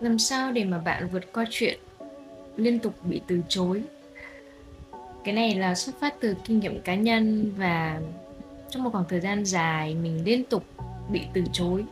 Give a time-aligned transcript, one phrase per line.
[0.00, 1.78] Làm sao để mà bạn vượt qua chuyện
[2.56, 3.82] liên tục bị từ chối?
[5.24, 8.00] Cái này là xuất phát từ kinh nghiệm cá nhân và
[8.70, 10.64] trong một khoảng thời gian dài mình liên tục
[11.10, 11.84] bị từ chối.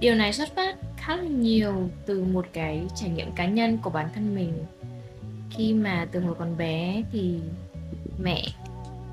[0.00, 3.90] Điều này xuất phát khá là nhiều từ một cái trải nghiệm cá nhân của
[3.90, 4.52] bản thân mình.
[5.50, 7.38] Khi mà từ hồi còn bé thì
[8.22, 8.44] mẹ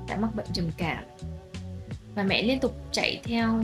[0.08, 1.04] đã mắc bệnh trầm cảm
[2.14, 3.62] và mẹ liên tục chạy theo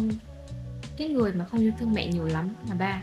[1.01, 3.00] cái người mà không yêu thương mẹ nhiều lắm là ba.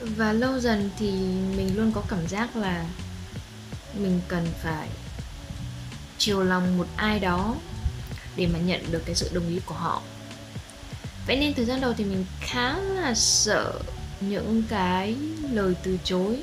[0.00, 1.10] Và lâu dần thì
[1.56, 2.86] mình luôn có cảm giác là
[3.94, 4.88] mình cần phải
[6.18, 7.54] chiều lòng một ai đó
[8.36, 10.02] để mà nhận được cái sự đồng ý của họ.
[11.26, 13.80] Vậy nên thời gian đầu thì mình khá là sợ
[14.20, 15.16] những cái
[15.52, 16.42] lời từ chối.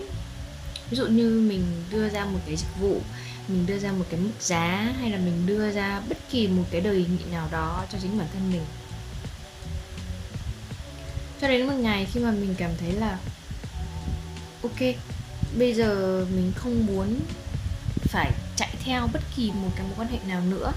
[0.90, 3.02] Ví dụ như mình đưa ra một cái dịch vụ
[3.48, 6.64] mình đưa ra một cái mức giá hay là mình đưa ra bất kỳ một
[6.72, 8.66] cái đề nghị nào đó cho chính bản thân mình?
[11.42, 13.18] Cho đến một ngày khi mà mình cảm thấy là,
[14.64, 14.80] ok,
[15.58, 17.20] bây giờ mình không muốn
[18.02, 20.72] phải chạy theo bất kỳ một cái mối quan hệ nào nữa.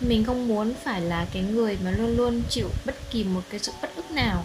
[0.00, 3.60] Mình không muốn phải là cái người mà luôn luôn chịu bất kỳ một cái
[3.60, 4.44] sự bất ức nào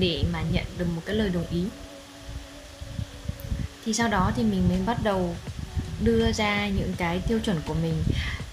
[0.00, 1.64] để mà nhận được một cái lời đồng ý.
[3.84, 5.36] Thì sau đó thì mình mới bắt đầu
[6.00, 8.02] đưa ra những cái tiêu chuẩn của mình.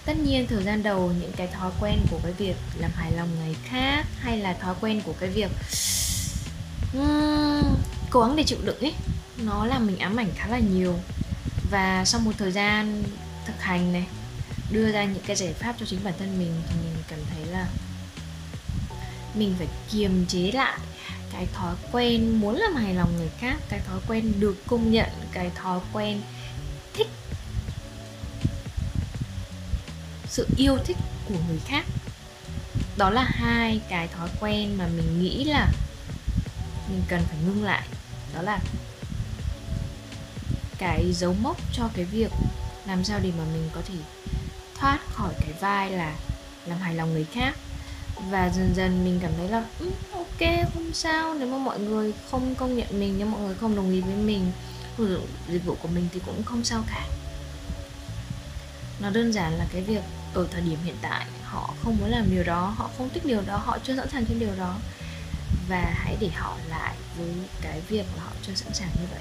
[0.04, 3.28] Tất nhiên thời gian đầu những cái thói quen của cái việc làm hài lòng
[3.38, 5.50] người khác hay là thói quen của cái việc
[6.94, 7.76] um,
[8.10, 8.94] cố gắng để chịu đựng ấy
[9.38, 10.94] nó làm mình ám ảnh khá là nhiều.
[11.70, 13.02] Và sau một thời gian
[13.46, 14.06] thực hành này
[14.70, 17.44] đưa ra những cái giải pháp cho chính bản thân mình thì mình cảm thấy
[17.52, 17.66] là
[19.34, 20.78] mình phải kiềm chế lại
[21.32, 25.08] cái thói quen muốn làm hài lòng người khác cái thói quen được công nhận
[25.32, 26.20] cái thói quen
[26.94, 27.08] thích
[30.34, 30.96] sự yêu thích
[31.28, 31.84] của người khác.
[32.96, 35.68] Đó là hai cái thói quen mà mình nghĩ là
[36.88, 37.88] mình cần phải ngưng lại.
[38.34, 38.58] Đó là
[40.78, 42.30] cái dấu mốc cho cái việc
[42.86, 43.94] làm sao để mà mình có thể
[44.78, 46.14] thoát khỏi cái vai là
[46.66, 47.56] làm hài lòng người khác.
[48.30, 51.34] Và dần dần mình cảm thấy là ừ, ok, không sao.
[51.34, 54.14] Nếu mà mọi người không công nhận mình, nếu mọi người không đồng ý với
[54.14, 54.52] mình
[54.98, 57.06] sử dụng dịch vụ của mình thì cũng không sao cả
[59.00, 60.02] nó đơn giản là cái việc
[60.34, 63.42] ở thời điểm hiện tại, họ không muốn làm điều đó, họ không thích điều
[63.46, 64.76] đó, họ chưa sẵn sàng cho điều đó.
[65.68, 67.28] Và hãy để họ lại với
[67.62, 69.20] cái việc là họ chưa sẵn sàng như vậy.